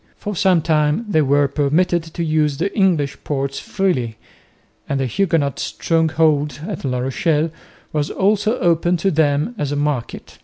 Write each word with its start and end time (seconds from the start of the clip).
For 0.17 0.35
some 0.35 0.63
time 0.63 1.05
they 1.07 1.21
were 1.21 1.47
permitted 1.47 2.01
to 2.15 2.23
use 2.23 2.57
the 2.57 2.75
English 2.75 3.23
ports 3.23 3.59
freely, 3.59 4.17
and 4.89 4.99
the 4.99 5.05
Huguenot 5.05 5.59
stronghold 5.59 6.61
at 6.67 6.83
La 6.83 6.97
Rochelle 6.97 7.51
was 7.93 8.09
also 8.09 8.57
open 8.57 8.97
to 8.97 9.11
them 9.11 9.53
as 9.59 9.71
a 9.71 9.75
market. 9.75 10.39